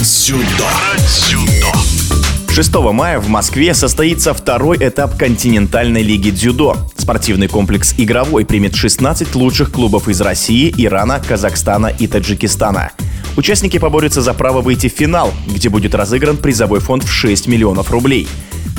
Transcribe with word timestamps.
дзюдо. 0.00 0.68
Дзюдо. 0.96 1.72
6 2.48 2.74
мая 2.92 3.20
в 3.20 3.28
Москве 3.28 3.74
состоится 3.74 4.32
второй 4.32 4.78
этап 4.78 5.18
континентальной 5.18 6.02
лиги 6.02 6.30
дзюдо. 6.30 6.78
Спортивный 6.96 7.48
комплекс 7.48 7.94
«Игровой» 7.98 8.46
примет 8.46 8.74
16 8.74 9.34
лучших 9.34 9.70
клубов 9.70 10.08
из 10.08 10.22
России, 10.22 10.72
Ирана, 10.74 11.20
Казахстана 11.20 11.88
и 11.88 12.06
Таджикистана. 12.06 12.92
Участники 13.36 13.78
поборются 13.78 14.22
за 14.22 14.34
право 14.34 14.60
выйти 14.60 14.88
в 14.88 14.92
финал, 14.92 15.32
где 15.46 15.68
будет 15.68 15.94
разыгран 15.94 16.36
призовой 16.36 16.80
фонд 16.80 17.04
в 17.04 17.12
6 17.12 17.46
миллионов 17.46 17.90
рублей. 17.90 18.28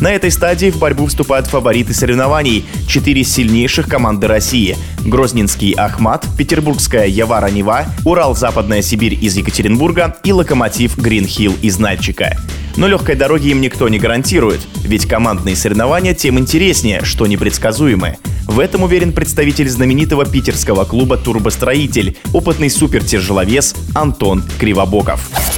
На 0.01 0.11
этой 0.11 0.31
стадии 0.31 0.71
в 0.71 0.79
борьбу 0.79 1.05
вступают 1.05 1.45
фавориты 1.45 1.93
соревнований– 1.93 2.65
четыре 2.87 3.23
сильнейших 3.23 3.87
команды 3.87 4.27
России– 4.27 4.75
Грозненский 5.05 5.73
Ахмат, 5.73 6.25
Петербургская 6.39 7.05
Явара 7.05 7.51
Нева, 7.51 7.85
Урал 8.03 8.35
Западная 8.35 8.81
Сибирь 8.81 9.17
из 9.21 9.37
Екатеринбурга 9.37 10.17
и 10.23 10.33
Локомотив 10.33 10.97
Гринхилл 10.97 11.55
из 11.61 11.77
Нальчика. 11.77 12.35
Но 12.77 12.87
легкой 12.87 13.15
дороги 13.15 13.49
им 13.49 13.61
никто 13.61 13.87
не 13.89 13.99
гарантирует, 13.99 14.61
ведь 14.83 15.05
командные 15.05 15.55
соревнования 15.55 16.15
тем 16.15 16.39
интереснее, 16.39 17.03
что 17.03 17.27
непредсказуемы. 17.27 18.17
В 18.47 18.59
этом 18.59 18.83
уверен 18.83 19.13
представитель 19.13 19.69
знаменитого 19.69 20.25
питерского 20.25 20.83
клуба 20.85 21.17
«Турбостроитель», 21.17 22.17
опытный 22.33 22.69
супертяжеловес 22.69 23.75
Антон 23.93 24.43
Кривобоков. 24.59 25.50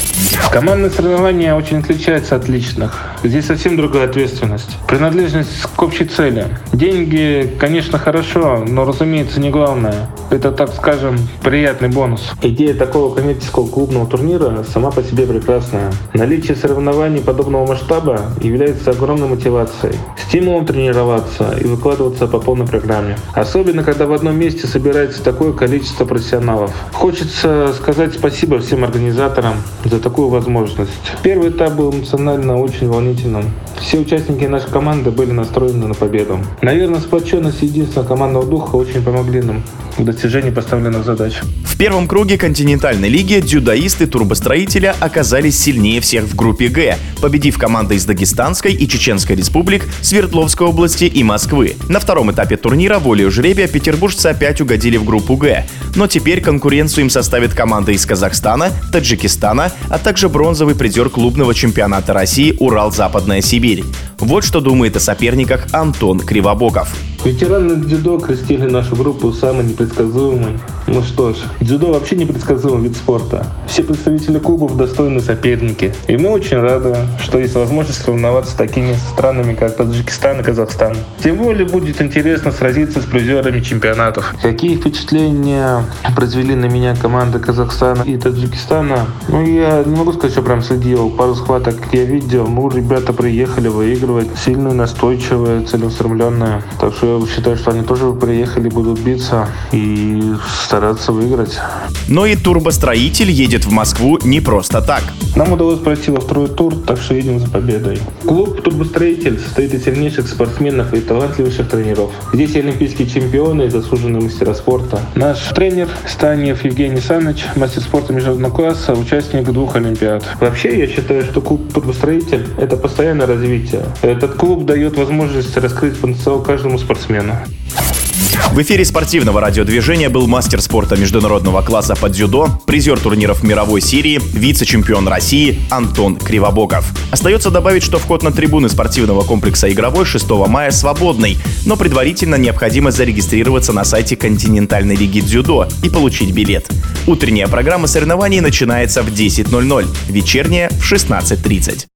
Командные 0.51 0.91
соревнования 0.91 1.55
очень 1.55 1.79
отличаются 1.79 2.35
от 2.35 2.47
личных. 2.47 2.93
Здесь 3.23 3.45
совсем 3.45 3.75
другая 3.75 4.05
ответственность. 4.05 4.77
Принадлежность 4.87 5.63
к 5.75 5.81
общей 5.81 6.05
цели. 6.05 6.45
Деньги, 6.71 7.51
конечно, 7.59 7.97
хорошо, 7.97 8.63
но, 8.67 8.85
разумеется, 8.85 9.39
не 9.39 9.49
главное. 9.49 10.09
Это, 10.29 10.51
так 10.51 10.73
скажем, 10.73 11.17
приятный 11.41 11.89
бонус. 11.89 12.31
Идея 12.41 12.73
такого 12.73 13.15
коммерческого 13.15 13.67
клубного 13.67 14.05
турнира 14.05 14.63
сама 14.71 14.91
по 14.91 15.01
себе 15.03 15.25
прекрасная. 15.25 15.91
Наличие 16.13 16.55
соревнований 16.55 17.21
подобного 17.21 17.67
масштаба 17.67 18.21
является 18.41 18.91
огромной 18.91 19.29
мотивацией, 19.29 19.95
стимулом 20.27 20.65
тренироваться 20.65 21.55
и 21.59 21.65
выкладываться 21.65 22.27
по 22.27 22.39
полной 22.39 22.67
программе. 22.67 23.17
Особенно, 23.33 23.83
когда 23.83 24.05
в 24.05 24.13
одном 24.13 24.37
месте 24.37 24.67
собирается 24.67 25.23
такое 25.23 25.53
количество 25.53 26.05
профессионалов. 26.05 26.71
Хочется 26.91 27.73
сказать 27.73 28.13
спасибо 28.13 28.59
всем 28.59 28.83
организаторам 28.83 29.55
за 29.83 29.99
такую 30.13 30.29
возможность. 30.29 30.91
Первый 31.23 31.49
этап 31.49 31.73
был 31.73 31.91
эмоционально 31.91 32.59
очень 32.59 32.87
волнительным. 32.87 33.45
Все 33.81 33.97
участники 33.97 34.43
нашей 34.43 34.69
команды 34.69 35.09
были 35.09 35.31
настроены 35.31 35.87
на 35.87 35.95
победу. 35.95 36.37
Наверное, 36.61 36.99
сплоченность 36.99 37.63
и 37.63 37.65
единство 37.65 38.03
командного 38.03 38.45
духа 38.45 38.75
очень 38.75 39.01
помогли 39.01 39.41
нам 39.41 39.63
в 39.97 40.05
достижении 40.05 40.51
поставленных 40.51 41.03
задач. 41.03 41.33
В 41.65 41.77
первом 41.77 42.07
круге 42.07 42.37
континентальной 42.37 43.09
лиги 43.09 43.39
дзюдоисты 43.39 44.05
турбостроителя 44.05 44.95
оказались 44.99 45.59
сильнее 45.59 46.01
всех 46.01 46.25
в 46.25 46.35
группе 46.35 46.67
«Г», 46.67 46.97
победив 47.21 47.57
команды 47.57 47.95
из 47.95 48.05
Дагестанской 48.05 48.73
и 48.73 48.87
Чеченской 48.87 49.35
республик, 49.35 49.83
Свердловской 50.01 50.67
области 50.67 51.05
и 51.05 51.23
Москвы. 51.23 51.75
На 51.89 51.99
втором 51.99 52.31
этапе 52.31 52.57
турнира 52.57 52.99
волею 52.99 53.31
жребия 53.31 53.67
петербуржцы 53.67 54.27
опять 54.27 54.61
угодили 54.61 54.97
в 54.97 55.05
группу 55.05 55.35
«Г», 55.35 55.65
но 55.95 56.07
теперь 56.07 56.41
конкуренцию 56.41 57.05
им 57.05 57.09
составит 57.09 57.53
команда 57.53 57.91
из 57.91 58.05
Казахстана, 58.05 58.71
Таджикистана, 58.91 59.71
а 59.89 59.97
также 60.03 60.27
бронзовый 60.27 60.75
призер 60.75 61.09
клубного 61.09 61.53
чемпионата 61.53 62.13
России 62.13 62.55
«Урал-Западная 62.59 63.41
Сибирь». 63.41 63.83
Вот 64.19 64.43
что 64.43 64.59
думает 64.59 64.97
о 64.97 64.99
соперниках 64.99 65.67
Антон 65.71 66.19
Кривобоков. 66.19 66.93
Ветераны 67.23 67.77
дзюдо 67.77 68.19
крестили 68.19 68.69
нашу 68.69 68.97
группу 68.97 69.31
самой 69.31 69.63
непредсказуемой. 69.63 70.59
Ну 70.87 71.01
что 71.01 71.33
ж, 71.33 71.37
дзюдо 71.61 71.93
вообще 71.93 72.15
непредсказуемый 72.15 72.89
вид 72.89 72.97
спорта. 72.97 73.45
Все 73.67 73.83
представители 73.83 74.37
клубов 74.39 74.75
достойны 74.75 75.21
соперники. 75.21 75.93
И 76.07 76.17
мы 76.17 76.29
очень 76.29 76.57
рады, 76.57 76.95
что 77.21 77.39
есть 77.39 77.55
возможность 77.55 78.01
соревноваться 78.03 78.51
с 78.51 78.55
такими 78.55 78.93
странами, 79.11 79.53
как 79.53 79.77
Таджикистан 79.77 80.41
и 80.41 80.43
Казахстан. 80.43 80.95
Тем 81.23 81.37
более 81.37 81.65
будет 81.65 82.01
интересно 82.01 82.51
сразиться 82.51 83.01
с 83.01 83.05
призерами 83.05 83.61
чемпионатов. 83.61 84.35
Какие 84.41 84.75
впечатления 84.75 85.83
произвели 86.15 86.55
на 86.55 86.65
меня 86.65 86.95
команды 86.95 87.39
Казахстана 87.39 88.03
и 88.03 88.17
Таджикистана? 88.17 89.07
Ну, 89.29 89.45
я 89.45 89.83
не 89.83 89.95
могу 89.95 90.11
сказать, 90.13 90.33
что 90.33 90.41
прям 90.41 90.61
следил. 90.61 91.09
Пару 91.09 91.35
схваток 91.35 91.75
я 91.93 92.03
видел. 92.03 92.47
Ну, 92.47 92.69
ребята 92.69 93.13
приехали 93.13 93.69
выигрывать. 93.69 94.27
Сильные, 94.37 94.73
настойчивые, 94.73 95.61
целеустремленные. 95.65 96.61
Так 96.79 96.93
что 96.93 97.25
считаю, 97.27 97.55
что 97.57 97.71
они 97.71 97.83
тоже 97.83 98.11
приехали, 98.11 98.69
будут 98.69 98.99
биться 98.99 99.47
и 99.71 100.33
стараться 100.73 101.11
выиграть. 101.11 101.59
Но 102.07 102.25
и 102.25 102.35
турбостроитель 102.35 103.29
едет 103.29 103.65
в 103.65 103.71
Москву 103.71 104.17
не 104.23 104.41
просто 104.41 104.81
так. 104.81 105.03
Нам 105.35 105.51
удалось 105.51 105.77
пройти 105.77 106.09
во 106.09 106.19
второй 106.19 106.47
тур, 106.47 106.73
так 106.87 106.99
что 106.99 107.13
едем 107.13 107.39
за 107.39 107.47
победой. 107.47 107.99
Клуб 108.25 108.59
«Турбостроитель» 108.63 109.39
состоит 109.39 109.75
из 109.75 109.83
сильнейших 109.83 110.27
спортсменов 110.27 110.91
и 110.95 110.99
талантливейших 110.99 111.69
тренеров. 111.69 112.09
Здесь 112.33 112.55
олимпийские 112.55 113.07
чемпионы 113.07 113.63
и 113.63 113.69
заслуженные 113.69 114.23
мастера 114.23 114.55
спорта. 114.55 114.99
Наш 115.13 115.37
тренер 115.55 115.89
Станев 116.07 116.65
Евгений 116.65 117.01
Саныч, 117.01 117.45
мастер 117.55 117.83
спорта 117.83 118.11
международного 118.11 118.51
класса, 118.51 118.93
участник 118.93 119.43
двух 119.51 119.75
олимпиад. 119.75 120.23
Вообще, 120.39 120.79
я 120.79 120.87
считаю, 120.87 121.23
что 121.23 121.39
клуб 121.41 121.71
«Турбостроитель»— 121.71 122.47
это 122.57 122.77
постоянное 122.77 123.27
развитие. 123.27 123.85
Этот 124.01 124.33
клуб 124.33 124.65
дает 124.65 124.97
возможность 124.97 125.55
раскрыть 125.55 125.99
потенциал 125.99 126.41
каждому 126.41 126.79
спортсмену 126.79 127.33
спортсмена. 127.33 128.02
В 128.51 128.61
эфире 128.61 128.85
спортивного 128.85 129.41
радиодвижения 129.41 130.11
был 130.11 130.27
мастер 130.27 130.61
спорта 130.61 130.95
международного 130.95 131.63
класса 131.63 131.95
по 131.95 132.07
дзюдо, 132.07 132.61
призер 132.67 132.99
турниров 132.99 133.41
мировой 133.41 133.81
серии, 133.81 134.21
вице-чемпион 134.33 135.07
России 135.07 135.59
Антон 135.71 136.17
Кривобоков. 136.17 136.85
Остается 137.11 137.49
добавить, 137.49 137.81
что 137.81 137.97
вход 137.97 138.21
на 138.21 138.31
трибуны 138.31 138.69
спортивного 138.69 139.23
комплекса 139.23 139.71
«Игровой» 139.71 140.05
6 140.05 140.29
мая 140.47 140.69
свободный, 140.69 141.39
но 141.65 141.75
предварительно 141.77 142.35
необходимо 142.35 142.91
зарегистрироваться 142.91 143.73
на 143.73 143.83
сайте 143.85 144.15
континентальной 144.15 144.95
лиги 144.95 145.21
дзюдо 145.21 145.67
и 145.81 145.89
получить 145.89 146.31
билет. 146.31 146.69
Утренняя 147.07 147.47
программа 147.47 147.87
соревнований 147.87 148.39
начинается 148.39 149.01
в 149.01 149.07
10.00, 149.07 149.87
вечерняя 150.09 150.69
в 150.69 150.91
16.30. 150.91 151.87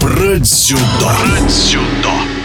Про 0.00 0.36
дзюдо. 0.38 0.80
Про 1.00 1.48
дзюдо. 1.48 2.43